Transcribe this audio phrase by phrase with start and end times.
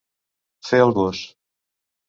[0.69, 1.23] Fer el gos.